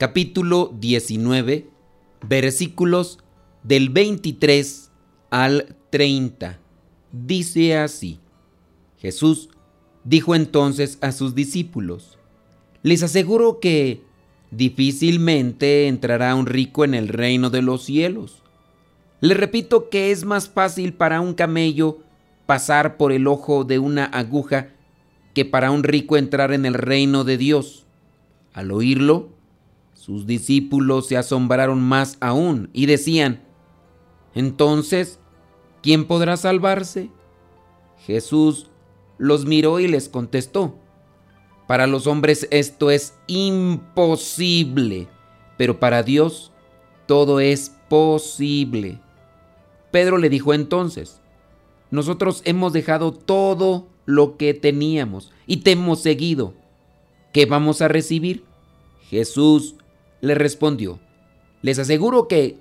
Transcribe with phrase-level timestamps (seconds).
[0.00, 1.68] capítulo 19,
[2.26, 3.18] versículos
[3.62, 4.90] del 23
[5.28, 6.58] al 30.
[7.12, 8.18] Dice así,
[8.96, 9.50] Jesús
[10.02, 12.18] dijo entonces a sus discípulos,
[12.82, 14.00] les aseguro que
[14.50, 18.42] difícilmente entrará un rico en el reino de los cielos.
[19.20, 21.98] Les repito que es más fácil para un camello
[22.46, 24.70] pasar por el ojo de una aguja
[25.34, 27.84] que para un rico entrar en el reino de Dios.
[28.54, 29.38] Al oírlo,
[30.00, 33.42] sus discípulos se asombraron más aún y decían,
[34.34, 35.20] entonces,
[35.82, 37.10] ¿quién podrá salvarse?
[38.06, 38.70] Jesús
[39.18, 40.74] los miró y les contestó,
[41.66, 45.06] para los hombres esto es imposible,
[45.58, 46.50] pero para Dios
[47.04, 49.02] todo es posible.
[49.90, 51.20] Pedro le dijo entonces,
[51.90, 56.54] nosotros hemos dejado todo lo que teníamos y te hemos seguido.
[57.34, 58.44] ¿Qué vamos a recibir?
[59.10, 59.74] Jesús
[60.20, 60.98] le respondió,
[61.62, 62.58] les aseguro que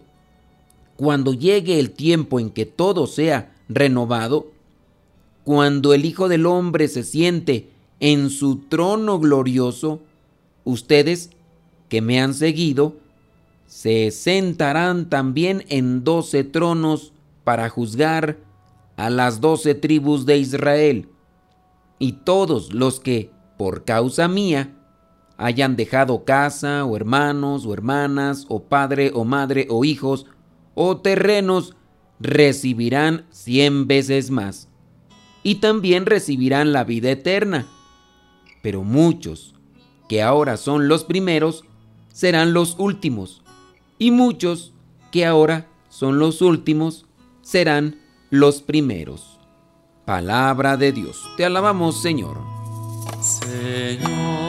[0.96, 4.52] cuando llegue el tiempo en que todo sea renovado,
[5.44, 10.02] cuando el Hijo del Hombre se siente en su trono glorioso,
[10.64, 11.32] ustedes
[11.88, 12.96] que me han seguido,
[13.66, 18.38] se sentarán también en doce tronos para juzgar
[18.98, 21.08] a las doce tribus de Israel.
[21.98, 24.76] Y todos los que, por causa mía,
[25.40, 30.26] hayan dejado casa o hermanos o hermanas o padre o madre o hijos
[30.76, 31.76] o terrenos,
[32.20, 34.68] recibirán cien veces más.
[35.42, 37.68] Y también recibirán la vida eterna.
[38.62, 39.56] Pero muchos,
[40.10, 41.64] que ahora son los primeros,
[42.12, 43.42] serán los últimos.
[43.98, 44.74] Y muchos,
[45.12, 47.06] que ahora son los últimos,
[47.42, 48.00] serán
[48.30, 49.40] los primeros.
[50.06, 51.22] Palabra de Dios.
[51.38, 52.38] Te alabamos, Señor.
[53.22, 54.49] Señor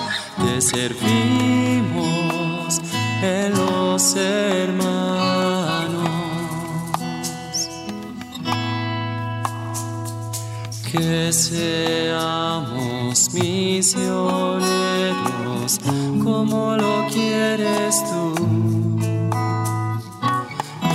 [11.51, 14.61] Seamos misioneros
[16.23, 18.33] como lo quieres tú.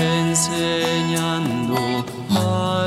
[0.00, 1.76] Enseñando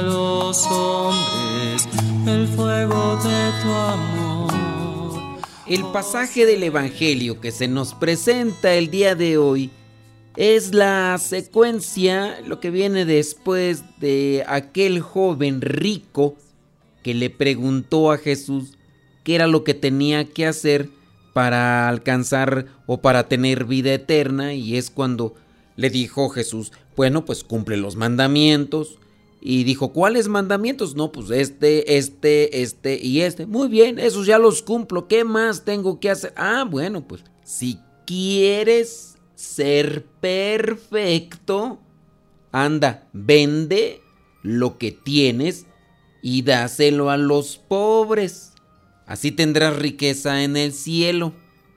[0.04, 1.88] los hombres
[2.26, 4.52] el fuego de tu amor.
[5.68, 9.70] El pasaje del Evangelio que se nos presenta el día de hoy
[10.36, 16.36] es la secuencia, lo que viene después de aquel joven rico
[17.10, 18.74] que le preguntó a Jesús
[19.24, 20.92] qué era lo que tenía que hacer
[21.34, 25.34] para alcanzar o para tener vida eterna y es cuando
[25.76, 29.00] le dijo Jesús, bueno, pues cumple los mandamientos,
[29.42, 30.96] y dijo, ¿cuáles mandamientos?
[30.96, 33.48] No, pues este, este, este y este.
[33.48, 35.08] Muy bien, esos ya los cumplo.
[35.08, 36.32] ¿Qué más tengo que hacer?
[36.36, 41.80] Ah, bueno, pues si quieres ser perfecto,
[42.52, 44.02] anda, vende
[44.44, 45.66] lo que tienes
[46.22, 48.54] y dáselo a los pobres.
[49.06, 51.34] Así tendrás riqueza en el cielo.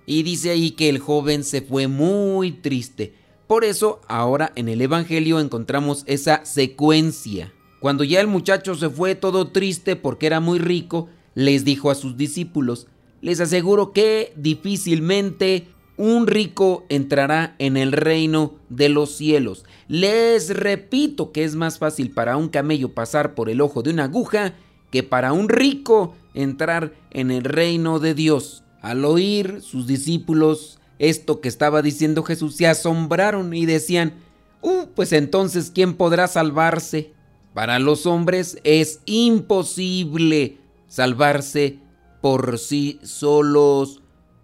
[0.07, 3.15] Y dice ahí que el joven se fue muy triste
[3.53, 7.53] por eso ahora en el Evangelio encontramos esa secuencia.
[7.81, 11.95] Cuando ya el muchacho se fue todo triste porque era muy rico, les dijo a
[11.95, 12.87] sus discípulos,
[13.21, 19.65] les aseguro que difícilmente un rico entrará en el reino de los cielos.
[19.89, 24.05] Les repito que es más fácil para un camello pasar por el ojo de una
[24.05, 24.55] aguja
[24.91, 28.65] que para un rico entrar en el reino de Dios.
[28.81, 34.15] Al oír sus discípulos esto que estaba diciendo Jesús, se asombraron y decían,
[34.61, 37.13] uh, pues entonces, ¿quién podrá salvarse?
[37.55, 41.79] Para los hombres es imposible salvarse
[42.21, 44.02] por sí solos,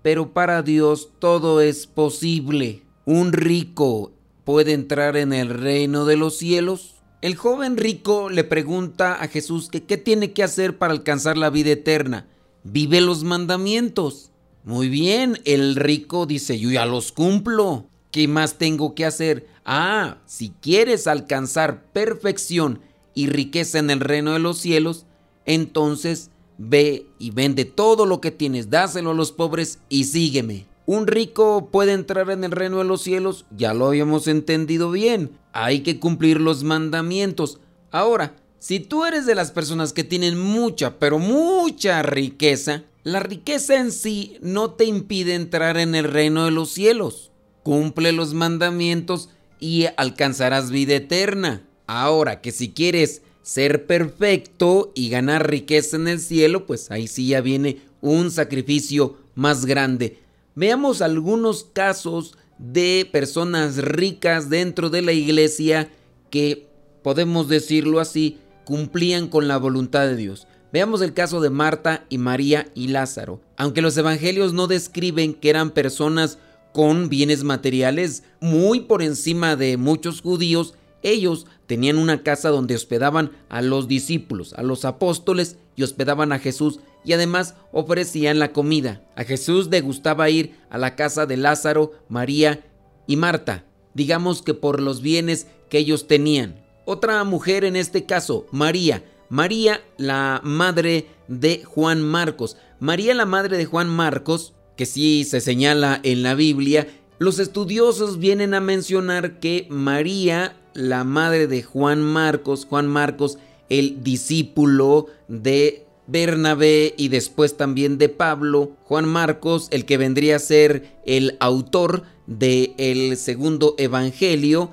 [0.08, 2.82] pero para Dios todo es posible.
[3.04, 4.10] ¿Un rico
[4.44, 6.94] puede entrar en el reino de los cielos?
[7.20, 11.50] El joven rico le pregunta a Jesús que qué tiene que hacer para alcanzar la
[11.50, 12.26] vida eterna.
[12.64, 14.30] Vive los mandamientos.
[14.64, 17.84] Muy bien, el rico dice, yo ya los cumplo.
[18.10, 19.46] ¿Qué más tengo que hacer?
[19.66, 22.80] Ah, si quieres alcanzar perfección
[23.12, 25.04] y riqueza en el reino de los cielos,
[25.44, 30.66] entonces ve y vende todo lo que tienes, dáselo a los pobres y sígueme.
[30.84, 33.46] ¿Un rico puede entrar en el reino de los cielos?
[33.56, 35.30] Ya lo habíamos entendido bien.
[35.52, 37.60] Hay que cumplir los mandamientos.
[37.90, 43.76] Ahora, si tú eres de las personas que tienen mucha, pero mucha riqueza, la riqueza
[43.76, 47.32] en sí no te impide entrar en el reino de los cielos.
[47.62, 49.28] Cumple los mandamientos
[49.60, 51.62] y alcanzarás vida eterna.
[51.86, 57.28] Ahora que si quieres ser perfecto y ganar riqueza en el cielo, pues ahí sí
[57.28, 60.18] ya viene un sacrificio más grande.
[60.54, 65.90] Veamos algunos casos de personas ricas dentro de la iglesia
[66.28, 66.68] que,
[67.02, 68.36] podemos decirlo así,
[68.66, 70.46] cumplían con la voluntad de Dios.
[70.70, 73.40] Veamos el caso de Marta y María y Lázaro.
[73.56, 76.38] Aunque los evangelios no describen que eran personas
[76.74, 83.32] con bienes materiales muy por encima de muchos judíos, ellos tenían una casa donde hospedaban
[83.48, 89.02] a los discípulos, a los apóstoles y hospedaban a Jesús y además ofrecían la comida.
[89.16, 92.64] A Jesús le gustaba ir a la casa de Lázaro, María
[93.06, 93.64] y Marta,
[93.94, 96.64] digamos que por los bienes que ellos tenían.
[96.84, 102.56] Otra mujer en este caso, María, María la madre de Juan Marcos.
[102.80, 106.86] María la madre de Juan Marcos que sí se señala en la Biblia,
[107.18, 113.38] los estudiosos vienen a mencionar que María, la madre de Juan Marcos, Juan Marcos,
[113.68, 120.38] el discípulo de Bernabé y después también de Pablo, Juan Marcos, el que vendría a
[120.38, 124.70] ser el autor del el segundo evangelio,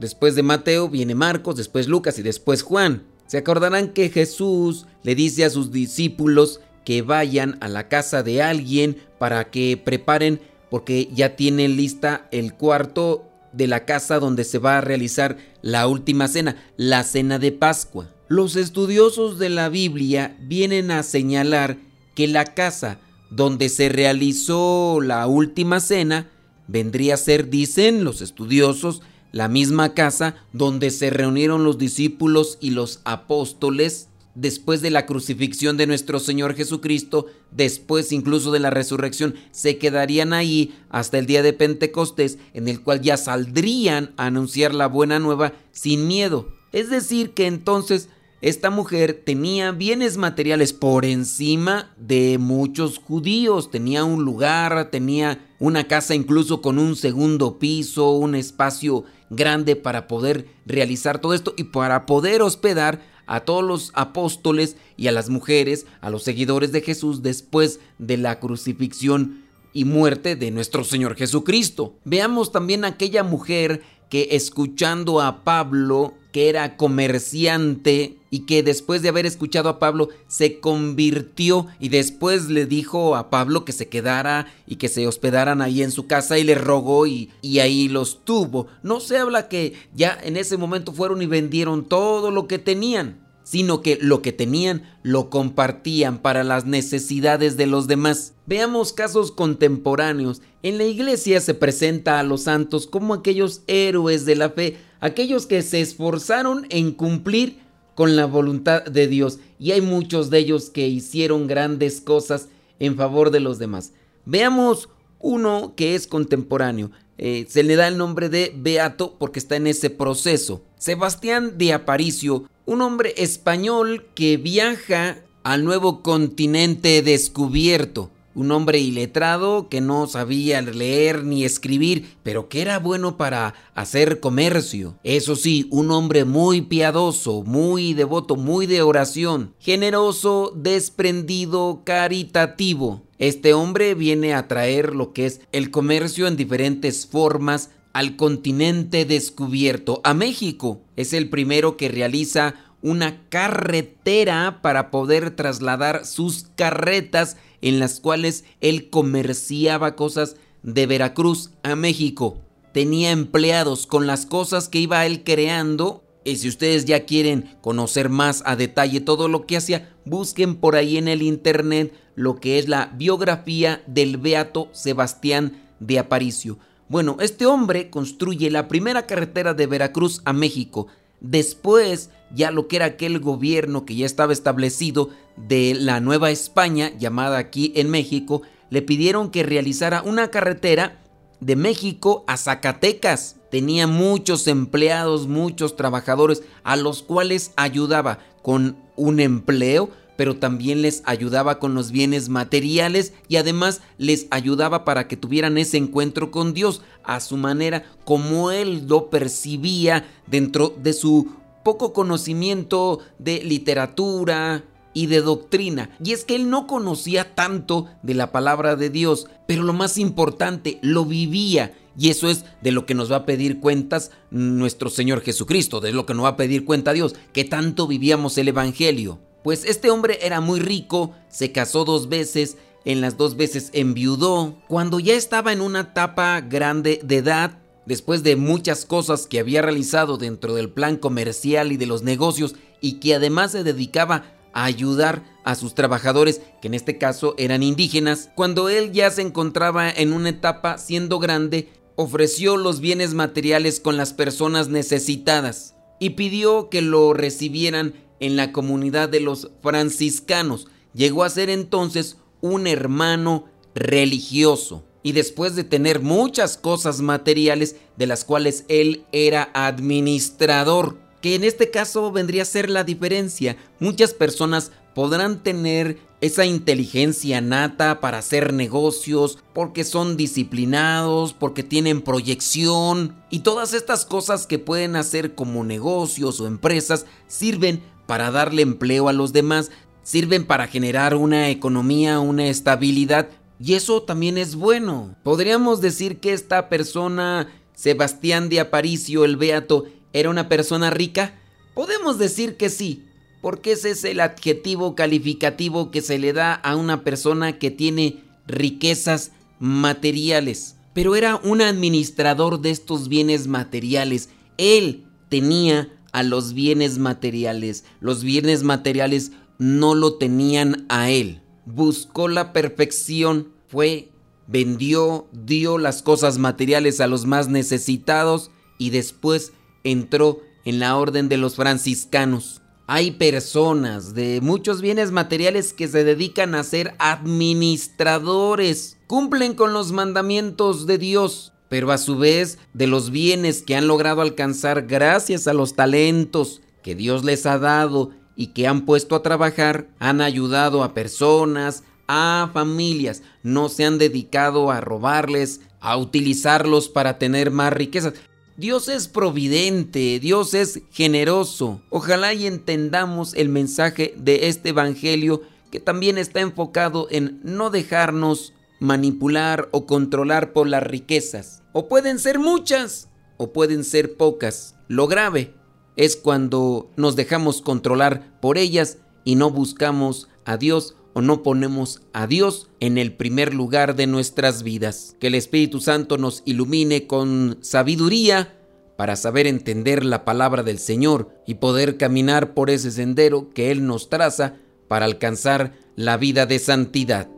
[0.00, 3.04] después de Mateo viene Marcos, después Lucas y después Juan.
[3.28, 8.42] Se acordarán que Jesús le dice a sus discípulos que vayan a la casa de
[8.42, 14.58] alguien para que preparen porque ya tienen lista el cuarto de la casa donde se
[14.58, 18.10] va a realizar la última cena, la cena de Pascua.
[18.28, 21.78] Los estudiosos de la Biblia vienen a señalar
[22.14, 22.98] que la casa
[23.30, 26.30] donde se realizó la última cena
[26.66, 29.02] vendría a ser, dicen los estudiosos,
[29.32, 35.76] la misma casa donde se reunieron los discípulos y los apóstoles después de la crucifixión
[35.76, 41.42] de nuestro Señor Jesucristo, después incluso de la resurrección, se quedarían ahí hasta el día
[41.42, 46.48] de Pentecostés, en el cual ya saldrían a anunciar la buena nueva sin miedo.
[46.72, 48.08] Es decir, que entonces
[48.44, 55.84] esta mujer tenía bienes materiales por encima de muchos judíos, tenía un lugar, tenía una
[55.88, 61.64] casa incluso con un segundo piso, un espacio grande para poder realizar todo esto y
[61.64, 66.80] para poder hospedar a todos los apóstoles y a las mujeres, a los seguidores de
[66.80, 71.94] Jesús después de la crucifixión y muerte de nuestro Señor Jesucristo.
[72.04, 79.08] Veamos también aquella mujer que escuchando a Pablo, que era comerciante y que después de
[79.08, 84.46] haber escuchado a Pablo se convirtió y después le dijo a Pablo que se quedara
[84.66, 88.24] y que se hospedaran ahí en su casa y le rogó y, y ahí los
[88.24, 88.68] tuvo.
[88.82, 93.23] No se habla que ya en ese momento fueron y vendieron todo lo que tenían
[93.44, 98.32] sino que lo que tenían lo compartían para las necesidades de los demás.
[98.46, 100.42] Veamos casos contemporáneos.
[100.62, 105.46] En la iglesia se presenta a los santos como aquellos héroes de la fe, aquellos
[105.46, 107.58] que se esforzaron en cumplir
[107.94, 112.48] con la voluntad de Dios y hay muchos de ellos que hicieron grandes cosas
[112.80, 113.92] en favor de los demás.
[114.24, 114.88] Veamos
[115.20, 116.90] uno que es contemporáneo.
[117.16, 120.64] Eh, se le da el nombre de Beato porque está en ese proceso.
[120.76, 128.10] Sebastián de Aparicio un hombre español que viaja al nuevo continente descubierto.
[128.34, 134.18] Un hombre iletrado que no sabía leer ni escribir, pero que era bueno para hacer
[134.18, 134.98] comercio.
[135.04, 143.02] Eso sí, un hombre muy piadoso, muy devoto, muy de oración, generoso, desprendido, caritativo.
[143.18, 149.06] Este hombre viene a traer lo que es el comercio en diferentes formas al continente
[149.06, 150.82] descubierto, a México.
[150.96, 158.44] Es el primero que realiza una carretera para poder trasladar sus carretas en las cuales
[158.60, 162.38] él comerciaba cosas de Veracruz a México.
[162.72, 166.02] Tenía empleados con las cosas que iba él creando.
[166.24, 170.74] Y si ustedes ya quieren conocer más a detalle todo lo que hacía, busquen por
[170.74, 176.58] ahí en el internet lo que es la biografía del Beato Sebastián de Aparicio.
[176.88, 180.86] Bueno, este hombre construye la primera carretera de Veracruz a México.
[181.20, 186.92] Después, ya lo que era aquel gobierno que ya estaba establecido de la Nueva España,
[186.98, 191.00] llamada aquí en México, le pidieron que realizara una carretera
[191.40, 193.36] de México a Zacatecas.
[193.50, 201.02] Tenía muchos empleados, muchos trabajadores a los cuales ayudaba con un empleo, pero también les
[201.04, 206.54] ayudaba con los bienes materiales y además les ayudaba para que tuvieran ese encuentro con
[206.54, 211.28] Dios a su manera, como él lo percibía dentro de su
[211.64, 215.90] poco conocimiento de literatura y de doctrina.
[216.02, 219.98] Y es que él no conocía tanto de la palabra de Dios, pero lo más
[219.98, 221.74] importante, lo vivía.
[221.98, 225.92] Y eso es de lo que nos va a pedir cuentas nuestro Señor Jesucristo, de
[225.92, 229.18] lo que nos va a pedir cuenta Dios, que tanto vivíamos el Evangelio.
[229.44, 234.58] Pues este hombre era muy rico, se casó dos veces, en las dos veces enviudó.
[234.68, 239.60] Cuando ya estaba en una etapa grande de edad, después de muchas cosas que había
[239.60, 244.64] realizado dentro del plan comercial y de los negocios, y que además se dedicaba a
[244.64, 249.90] ayudar a sus trabajadores, que en este caso eran indígenas, cuando él ya se encontraba
[249.90, 256.70] en una etapa siendo grande, ofreció los bienes materiales con las personas necesitadas y pidió
[256.70, 260.68] que lo recibieran en la comunidad de los franciscanos.
[260.92, 264.84] Llegó a ser entonces un hermano religioso.
[265.02, 271.44] Y después de tener muchas cosas materiales de las cuales él era administrador, que en
[271.44, 273.56] este caso vendría a ser la diferencia.
[273.80, 282.00] Muchas personas podrán tener esa inteligencia nata para hacer negocios, porque son disciplinados, porque tienen
[282.00, 288.62] proyección y todas estas cosas que pueden hacer como negocios o empresas sirven para darle
[288.62, 289.70] empleo a los demás,
[290.02, 295.16] sirven para generar una economía, una estabilidad, y eso también es bueno.
[295.22, 301.34] Podríamos decir que esta persona, Sebastián de Aparicio el Beato, era una persona rica.
[301.74, 303.04] Podemos decir que sí,
[303.40, 308.22] porque ese es el adjetivo calificativo que se le da a una persona que tiene
[308.46, 310.76] riquezas materiales.
[310.92, 314.28] Pero era un administrador de estos bienes materiales.
[314.56, 317.84] Él tenía a los bienes materiales.
[318.00, 321.42] Los bienes materiales no lo tenían a él.
[321.66, 324.12] Buscó la perfección, fue,
[324.46, 329.52] vendió, dio las cosas materiales a los más necesitados y después
[329.82, 332.62] entró en la orden de los franciscanos.
[332.86, 338.98] Hay personas de muchos bienes materiales que se dedican a ser administradores.
[339.08, 343.88] Cumplen con los mandamientos de Dios, pero a su vez de los bienes que han
[343.88, 349.16] logrado alcanzar gracias a los talentos que Dios les ha dado y que han puesto
[349.16, 355.96] a trabajar, han ayudado a personas, a familias, no se han dedicado a robarles, a
[355.96, 358.14] utilizarlos para tener más riquezas.
[358.56, 361.82] Dios es providente, Dios es generoso.
[361.90, 368.52] Ojalá y entendamos el mensaje de este Evangelio que también está enfocado en no dejarnos
[368.78, 371.63] manipular o controlar por las riquezas.
[371.74, 374.76] O pueden ser muchas o pueden ser pocas.
[374.86, 375.54] Lo grave
[375.96, 382.02] es cuando nos dejamos controlar por ellas y no buscamos a Dios o no ponemos
[382.12, 385.16] a Dios en el primer lugar de nuestras vidas.
[385.18, 388.56] Que el Espíritu Santo nos ilumine con sabiduría
[388.96, 393.84] para saber entender la palabra del Señor y poder caminar por ese sendero que Él
[393.84, 397.33] nos traza para alcanzar la vida de santidad.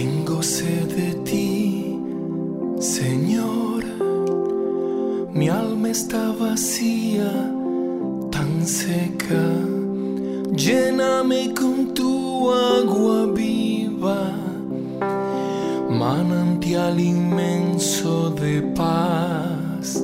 [0.00, 1.94] Tengo sed de ti,
[2.78, 3.84] Señor.
[5.34, 7.30] Mi alma está vacía,
[8.30, 9.44] tan seca.
[10.56, 14.22] Lléname con tu agua viva,
[15.90, 20.02] manantial inmenso de paz.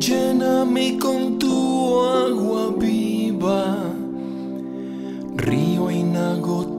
[0.00, 3.76] Lléname con tu agua viva,
[5.36, 6.71] río inagotable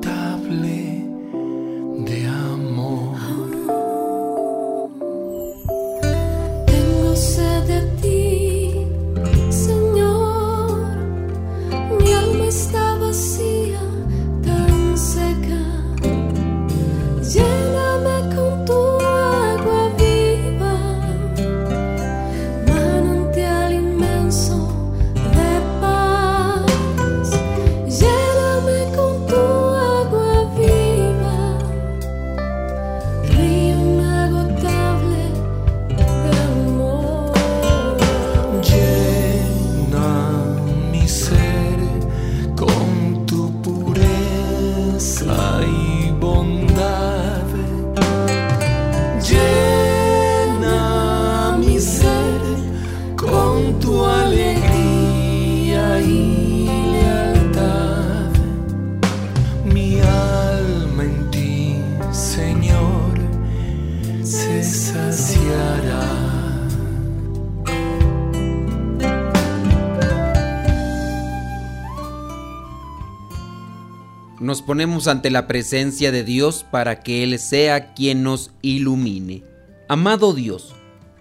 [74.66, 79.44] Ponemos ante la presencia de Dios para que Él sea quien nos ilumine.
[79.90, 80.74] Amado Dios,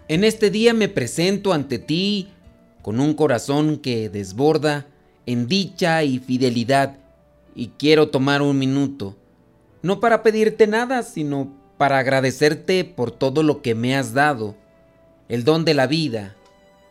[0.07, 2.29] en este día me presento ante ti
[2.83, 4.87] con un corazón que desborda
[5.27, 6.99] en dicha y fidelidad
[7.57, 9.17] y quiero tomar un minuto,
[9.83, 14.55] no para pedirte nada, sino para agradecerte por todo lo que me has dado,
[15.29, 16.37] el don de la vida,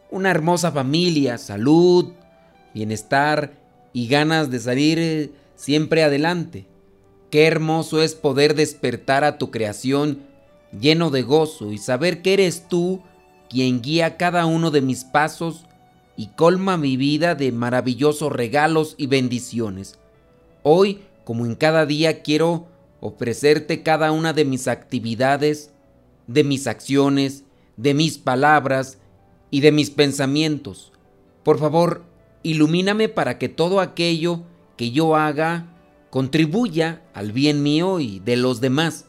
[0.09, 2.11] una hermosa familia, salud,
[2.73, 3.53] bienestar
[3.93, 6.65] y ganas de salir siempre adelante.
[7.29, 10.23] Qué hermoso es poder despertar a tu creación
[10.77, 13.03] lleno de gozo y saber que eres tú
[13.47, 15.65] quien guía cada uno de mis pasos
[16.17, 19.99] y colma mi vida de maravillosos regalos y bendiciones.
[20.63, 22.65] Hoy, como en cada día, quiero
[22.99, 25.71] ofrecerte cada una de mis actividades,
[26.25, 27.43] de mis acciones,
[27.77, 28.97] de mis palabras
[29.51, 30.91] y de mis pensamientos.
[31.43, 32.03] Por favor,
[32.41, 34.41] ilumíname para que todo aquello
[34.77, 35.67] que yo haga
[36.09, 39.05] contribuya al bien mío y de los demás,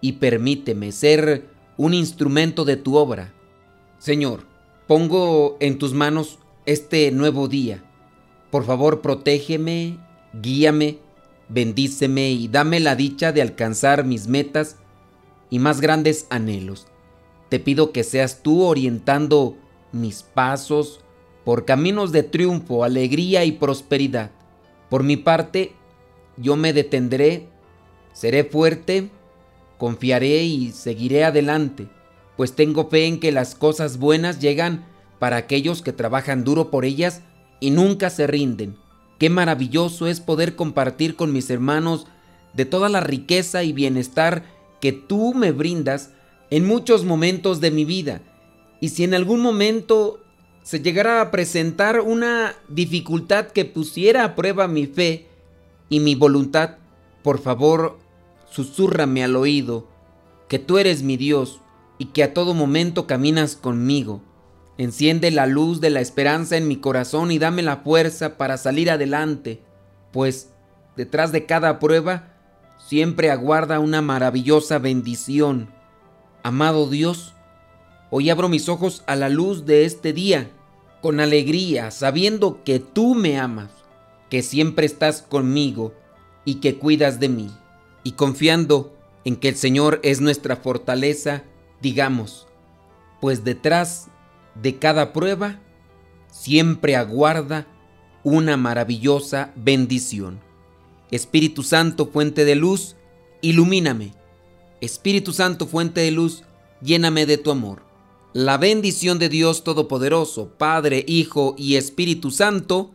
[0.00, 3.32] y permíteme ser un instrumento de tu obra.
[3.98, 4.46] Señor,
[4.86, 7.84] pongo en tus manos este nuevo día.
[8.50, 9.98] Por favor, protégeme,
[10.32, 10.98] guíame,
[11.48, 14.76] bendíceme y dame la dicha de alcanzar mis metas
[15.50, 16.86] y más grandes anhelos.
[17.48, 19.56] Te pido que seas tú orientando
[19.92, 21.00] mis pasos
[21.44, 24.30] por caminos de triunfo, alegría y prosperidad.
[24.90, 25.72] Por mi parte,
[26.36, 27.46] yo me detendré,
[28.12, 29.08] seré fuerte,
[29.78, 31.88] confiaré y seguiré adelante,
[32.36, 34.84] pues tengo fe en que las cosas buenas llegan
[35.18, 37.22] para aquellos que trabajan duro por ellas
[37.60, 38.76] y nunca se rinden.
[39.18, 42.06] Qué maravilloso es poder compartir con mis hermanos
[42.54, 44.44] de toda la riqueza y bienestar
[44.80, 46.10] que tú me brindas
[46.50, 48.22] en muchos momentos de mi vida.
[48.80, 50.20] Y si en algún momento
[50.62, 55.26] se llegara a presentar una dificultad que pusiera a prueba mi fe
[55.88, 56.76] y mi voluntad,
[57.22, 57.98] por favor,
[58.50, 59.88] susúrrame al oído
[60.48, 61.60] que tú eres mi Dios
[61.98, 64.22] y que a todo momento caminas conmigo.
[64.78, 68.90] Enciende la luz de la esperanza en mi corazón y dame la fuerza para salir
[68.90, 69.60] adelante,
[70.10, 70.50] pues
[70.96, 72.34] detrás de cada prueba
[72.78, 75.68] siempre aguarda una maravillosa bendición.
[76.42, 77.34] Amado Dios,
[78.10, 80.50] hoy abro mis ojos a la luz de este día,
[81.00, 83.70] con alegría, sabiendo que tú me amas,
[84.28, 85.94] que siempre estás conmigo
[86.44, 87.50] y que cuidas de mí,
[88.02, 88.94] y confiando
[89.24, 91.44] en que el Señor es nuestra fortaleza,
[91.80, 92.46] digamos,
[93.20, 94.08] pues detrás
[94.54, 95.60] de cada prueba
[96.30, 97.66] siempre aguarda
[98.24, 100.40] una maravillosa bendición.
[101.10, 102.96] Espíritu Santo, fuente de luz,
[103.40, 104.14] ilumíname.
[104.80, 106.44] Espíritu Santo, fuente de luz,
[106.82, 107.89] lléname de tu amor.
[108.32, 112.94] La bendición de Dios Todopoderoso, Padre, Hijo y Espíritu Santo,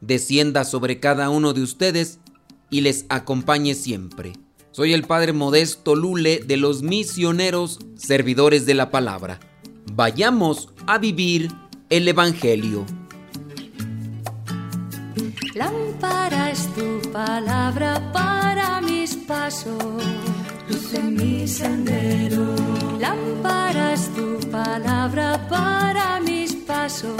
[0.00, 2.18] descienda sobre cada uno de ustedes
[2.68, 4.32] y les acompañe siempre.
[4.72, 9.38] Soy el Padre Modesto Lule de los misioneros servidores de la palabra.
[9.92, 11.52] Vayamos a vivir
[11.88, 12.84] el Evangelio.
[15.54, 20.02] Lámpara es tu palabra para mis pasos,
[20.72, 22.54] Luz en mi sendero,
[22.98, 27.12] lámpara es tu palabra para mis pasos,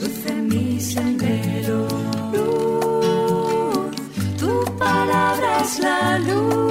[0.00, 1.86] luz en mi sendero.
[2.32, 3.94] luz,
[4.36, 6.65] tu palabra es la luz